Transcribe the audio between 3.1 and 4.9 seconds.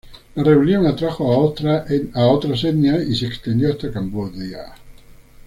se extendió hasta Camboya.